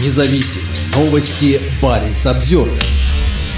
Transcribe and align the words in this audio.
Независимые 0.00 0.68
новости. 0.94 1.60
Барин 1.82 2.14
обзервер 2.24 2.80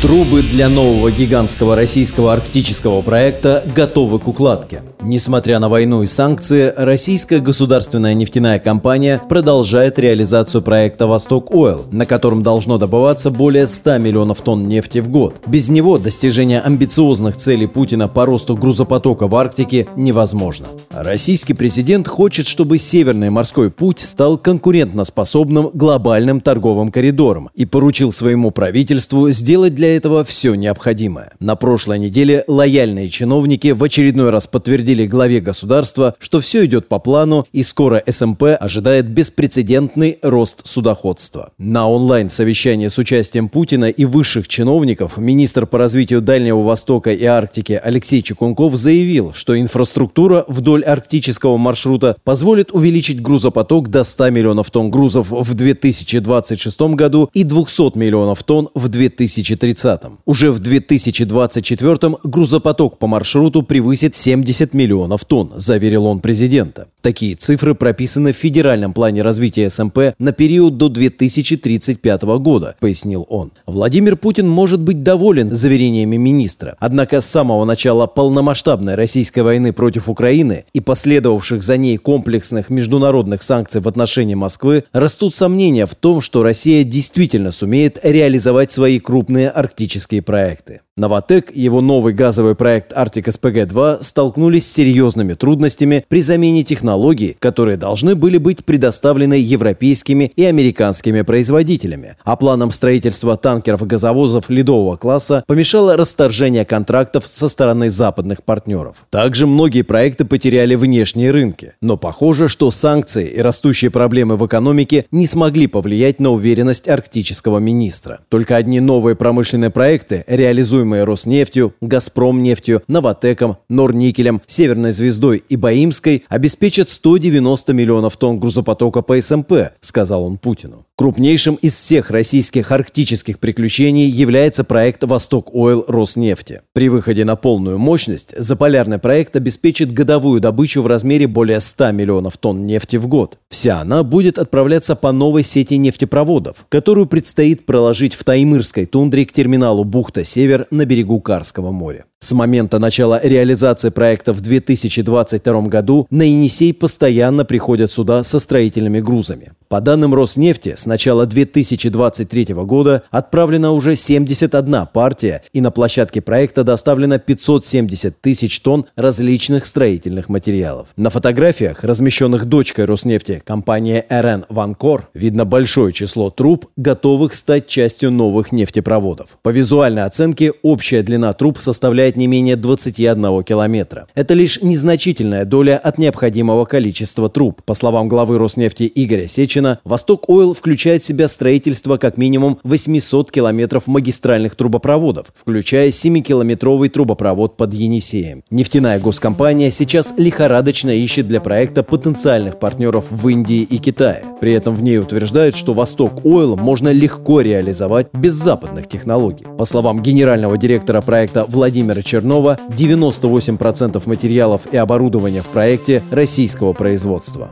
Трубы 0.00 0.40
для 0.40 0.70
нового 0.70 1.10
гигантского 1.10 1.76
российского 1.76 2.32
арктического 2.32 3.02
проекта 3.02 3.62
готовы 3.76 4.18
к 4.18 4.26
укладке. 4.26 4.82
Несмотря 5.02 5.58
на 5.60 5.70
войну 5.70 6.02
и 6.02 6.06
санкции, 6.06 6.74
российская 6.76 7.38
государственная 7.38 8.12
нефтяная 8.12 8.58
компания 8.58 9.20
продолжает 9.28 9.98
реализацию 9.98 10.60
проекта 10.60 11.06
«Восток 11.06 11.54
Ойл», 11.54 11.86
на 11.90 12.04
котором 12.04 12.42
должно 12.42 12.76
добываться 12.76 13.30
более 13.30 13.66
100 13.66 13.96
миллионов 13.96 14.42
тонн 14.42 14.68
нефти 14.68 14.98
в 14.98 15.08
год. 15.08 15.36
Без 15.46 15.70
него 15.70 15.98
достижение 15.98 16.60
амбициозных 16.60 17.38
целей 17.38 17.66
Путина 17.66 18.08
по 18.08 18.26
росту 18.26 18.56
грузопотока 18.56 19.26
в 19.26 19.34
Арктике 19.36 19.88
невозможно. 19.96 20.66
Российский 20.90 21.54
президент 21.54 22.06
хочет, 22.06 22.46
чтобы 22.46 22.76
Северный 22.76 23.30
морской 23.30 23.70
путь 23.70 24.00
стал 24.00 24.36
конкурентноспособным 24.36 25.70
глобальным 25.72 26.42
торговым 26.42 26.90
коридором 26.90 27.48
и 27.54 27.64
поручил 27.64 28.12
своему 28.12 28.50
правительству 28.50 29.30
сделать 29.30 29.74
для 29.74 29.96
этого 29.96 30.24
все 30.24 30.54
необходимое. 30.54 31.32
На 31.40 31.56
прошлой 31.56 31.98
неделе 31.98 32.44
лояльные 32.46 33.08
чиновники 33.08 33.68
в 33.68 33.82
очередной 33.82 34.28
раз 34.28 34.46
подтвердили 34.46 34.89
подтвердили 34.90 35.06
главе 35.06 35.40
государства, 35.40 36.14
что 36.18 36.40
все 36.40 36.64
идет 36.64 36.88
по 36.88 36.98
плану 36.98 37.46
и 37.52 37.62
скоро 37.62 38.02
СМП 38.06 38.42
ожидает 38.58 39.08
беспрецедентный 39.08 40.18
рост 40.22 40.66
судоходства. 40.66 41.50
На 41.58 41.88
онлайн-совещании 41.88 42.88
с 42.88 42.98
участием 42.98 43.48
Путина 43.48 43.86
и 43.86 44.04
высших 44.04 44.48
чиновников 44.48 45.16
министр 45.18 45.66
по 45.66 45.78
развитию 45.78 46.20
Дальнего 46.20 46.62
Востока 46.62 47.12
и 47.12 47.24
Арктики 47.24 47.80
Алексей 47.82 48.22
Чекунков 48.22 48.74
заявил, 48.76 49.32
что 49.34 49.58
инфраструктура 49.58 50.44
вдоль 50.48 50.82
арктического 50.82 51.56
маршрута 51.56 52.16
позволит 52.24 52.72
увеличить 52.72 53.22
грузопоток 53.22 53.88
до 53.88 54.04
100 54.04 54.30
миллионов 54.30 54.70
тонн 54.70 54.90
грузов 54.90 55.28
в 55.30 55.54
2026 55.54 56.80
году 56.94 57.30
и 57.32 57.44
200 57.44 57.98
миллионов 57.98 58.42
тонн 58.42 58.68
в 58.74 58.88
2030. 58.88 60.00
Уже 60.26 60.50
в 60.50 60.58
2024 60.58 61.98
грузопоток 62.24 62.98
по 62.98 63.06
маршруту 63.06 63.62
превысит 63.62 64.16
70 64.16 64.74
миллионов 64.74 64.79
тонн, 65.28 65.52
заверил 65.56 66.06
он 66.06 66.20
президента. 66.20 66.88
Такие 67.02 67.34
цифры 67.34 67.74
прописаны 67.74 68.32
в 68.32 68.36
федеральном 68.36 68.92
плане 68.92 69.22
развития 69.22 69.70
СМП 69.70 70.14
на 70.18 70.32
период 70.32 70.76
до 70.76 70.88
2035 70.88 72.22
года, 72.38 72.76
пояснил 72.78 73.26
он. 73.28 73.52
Владимир 73.66 74.16
Путин 74.16 74.48
может 74.48 74.80
быть 74.80 75.02
доволен 75.02 75.48
заверениями 75.48 76.16
министра. 76.16 76.76
Однако 76.78 77.20
с 77.22 77.26
самого 77.26 77.64
начала 77.64 78.06
полномасштабной 78.06 78.96
российской 78.96 79.40
войны 79.40 79.72
против 79.72 80.08
Украины 80.08 80.64
и 80.74 80.80
последовавших 80.80 81.62
за 81.62 81.76
ней 81.78 81.96
комплексных 81.96 82.68
международных 82.68 83.42
санкций 83.42 83.80
в 83.80 83.88
отношении 83.88 84.34
Москвы 84.34 84.84
растут 84.92 85.34
сомнения 85.34 85.86
в 85.86 85.94
том, 85.94 86.20
что 86.20 86.42
Россия 86.42 86.84
действительно 86.84 87.50
сумеет 87.50 87.98
реализовать 88.02 88.72
свои 88.72 88.98
крупные 88.98 89.48
арктические 89.48 90.20
проекты. 90.22 90.80
Новотек 90.96 91.50
и 91.54 91.60
его 91.62 91.80
новый 91.80 92.12
газовый 92.12 92.54
проект 92.54 92.92
Arctic 92.92 93.24
SPG-2 93.24 94.02
столкнулись 94.02 94.66
с 94.66 94.72
серьезными 94.72 95.34
трудностями 95.34 96.04
при 96.08 96.20
замене 96.20 96.64
технологий, 96.64 97.36
которые 97.38 97.76
должны 97.76 98.16
были 98.16 98.38
быть 98.38 98.64
предоставлены 98.64 99.34
европейскими 99.34 100.32
и 100.36 100.44
американскими 100.44 101.22
производителями. 101.22 102.16
А 102.24 102.36
планам 102.36 102.72
строительства 102.72 103.36
танкеров 103.36 103.82
и 103.82 103.86
газовозов 103.86 104.50
ледового 104.50 104.96
класса 104.96 105.44
помешало 105.46 105.96
расторжение 105.96 106.64
контрактов 106.64 107.26
со 107.26 107.48
стороны 107.48 107.88
западных 107.88 108.42
партнеров. 108.42 109.06
Также 109.10 109.46
многие 109.46 109.82
проекты 109.82 110.24
потеряли 110.24 110.74
внешние 110.74 111.30
рынки. 111.30 111.72
Но 111.80 111.96
похоже, 111.96 112.48
что 112.48 112.70
санкции 112.70 113.26
и 113.26 113.40
растущие 113.40 113.90
проблемы 113.90 114.36
в 114.36 114.44
экономике 114.44 115.06
не 115.12 115.26
смогли 115.26 115.66
повлиять 115.66 116.20
на 116.20 116.30
уверенность 116.30 116.88
арктического 116.88 117.58
министра. 117.58 118.20
Только 118.28 118.56
одни 118.56 118.80
новые 118.80 119.14
промышленные 119.14 119.70
проекты, 119.70 120.24
реализуемые 120.26 120.79
фирмой 120.80 121.04
Роснефтью, 121.04 121.74
Газпромнефтью, 121.82 122.82
Новотеком, 122.88 123.58
Норникелем, 123.68 124.40
Северной 124.46 124.92
Звездой 124.92 125.42
и 125.46 125.56
Баимской 125.56 126.24
обеспечат 126.30 126.88
190 126.88 127.74
миллионов 127.74 128.16
тонн 128.16 128.40
грузопотока 128.40 129.02
по 129.02 129.20
СМП, 129.20 129.52
сказал 129.80 130.24
он 130.24 130.38
Путину. 130.38 130.86
Крупнейшим 131.00 131.54
из 131.54 131.76
всех 131.76 132.10
российских 132.10 132.70
арктических 132.70 133.38
приключений 133.38 134.06
является 134.06 134.64
проект 134.64 135.02
«Восток 135.02 135.48
Ойл 135.54 135.82
Роснефти». 135.88 136.60
При 136.74 136.90
выходе 136.90 137.24
на 137.24 137.36
полную 137.36 137.78
мощность 137.78 138.34
заполярный 138.36 138.98
проект 138.98 139.34
обеспечит 139.34 139.94
годовую 139.94 140.42
добычу 140.42 140.82
в 140.82 140.86
размере 140.86 141.26
более 141.26 141.60
100 141.60 141.92
миллионов 141.92 142.36
тонн 142.36 142.66
нефти 142.66 142.96
в 142.96 143.06
год. 143.06 143.38
Вся 143.48 143.80
она 143.80 144.02
будет 144.02 144.38
отправляться 144.38 144.94
по 144.94 145.10
новой 145.10 145.42
сети 145.42 145.78
нефтепроводов, 145.78 146.66
которую 146.68 147.06
предстоит 147.06 147.64
проложить 147.64 148.12
в 148.12 148.22
Таймырской 148.22 148.84
тундре 148.84 149.24
к 149.24 149.32
терминалу 149.32 149.84
«Бухта-Север» 149.84 150.66
на 150.70 150.84
берегу 150.84 151.18
Карского 151.22 151.70
моря. 151.70 152.04
С 152.22 152.32
момента 152.32 152.78
начала 152.78 153.18
реализации 153.22 153.88
проекта 153.88 154.34
в 154.34 154.42
2022 154.42 155.62
году 155.62 156.06
на 156.10 156.20
Енисей 156.20 156.74
постоянно 156.74 157.46
приходят 157.46 157.90
суда 157.90 158.24
со 158.24 158.38
строительными 158.38 159.00
грузами. 159.00 159.52
По 159.70 159.80
данным 159.80 160.12
Роснефти, 160.14 160.74
с 160.76 160.84
начала 160.84 161.26
2023 161.26 162.54
года 162.64 163.04
отправлена 163.12 163.70
уже 163.70 163.94
71 163.94 164.88
партия, 164.92 165.42
и 165.52 165.60
на 165.60 165.70
площадке 165.70 166.20
проекта 166.20 166.64
доставлено 166.64 167.20
570 167.20 168.20
тысяч 168.20 168.60
тонн 168.60 168.84
различных 168.96 169.64
строительных 169.64 170.28
материалов. 170.28 170.88
На 170.96 171.08
фотографиях, 171.08 171.84
размещенных 171.84 172.46
дочкой 172.46 172.86
Роснефти, 172.86 173.40
компания 173.46 174.04
РН 174.10 174.44
Ванкор, 174.48 175.08
видно 175.14 175.44
большое 175.44 175.92
число 175.92 176.30
труб, 176.30 176.66
готовых 176.76 177.34
стать 177.34 177.68
частью 177.68 178.10
новых 178.10 178.50
нефтепроводов. 178.50 179.38
По 179.40 179.50
визуальной 179.50 180.02
оценке, 180.02 180.52
общая 180.62 181.02
длина 181.02 181.32
труб 181.32 181.58
составляет 181.58 182.09
не 182.16 182.26
менее 182.26 182.56
21 182.56 183.42
километра. 183.42 184.06
Это 184.14 184.34
лишь 184.34 184.60
незначительная 184.62 185.44
доля 185.44 185.78
от 185.78 185.98
необходимого 185.98 186.64
количества 186.64 187.28
труб. 187.28 187.62
По 187.64 187.74
словам 187.74 188.08
главы 188.08 188.38
Роснефти 188.38 188.90
Игоря 188.94 189.26
Сечина, 189.26 189.78
Восток 189.84 190.28
Ойл 190.28 190.54
включает 190.54 191.02
в 191.02 191.06
себя 191.06 191.28
строительство 191.28 191.96
как 191.96 192.16
минимум 192.16 192.58
800 192.62 193.30
километров 193.30 193.86
магистральных 193.86 194.56
трубопроводов, 194.56 195.26
включая 195.34 195.90
7-километровый 195.90 196.88
трубопровод 196.88 197.56
под 197.56 197.74
Енисеем. 197.74 198.42
Нефтяная 198.50 198.98
госкомпания 199.00 199.70
сейчас 199.70 200.14
лихорадочно 200.16 200.90
ищет 200.90 201.28
для 201.28 201.40
проекта 201.40 201.82
потенциальных 201.82 202.58
партнеров 202.58 203.06
в 203.10 203.28
Индии 203.28 203.62
и 203.62 203.78
Китае. 203.78 204.24
При 204.40 204.52
этом 204.52 204.74
в 204.74 204.82
ней 204.82 204.98
утверждают, 204.98 205.56
что 205.56 205.72
Восток 205.72 206.24
Ойл 206.24 206.56
можно 206.56 206.90
легко 206.90 207.40
реализовать 207.40 208.08
без 208.12 208.34
западных 208.34 208.88
технологий. 208.88 209.46
По 209.58 209.64
словам 209.64 210.02
генерального 210.02 210.56
директора 210.56 211.00
проекта 211.00 211.44
Владимира 211.48 211.99
Чернова, 212.02 212.58
98% 212.70 214.02
материалов 214.06 214.62
и 214.72 214.76
оборудования 214.76 215.42
в 215.42 215.48
проекте 215.48 216.02
российского 216.10 216.72
производства. 216.72 217.50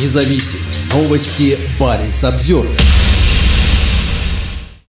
Независимые 0.00 0.66
новости. 0.92 1.58
Барин 1.80 2.12
обзервер 2.22 3.05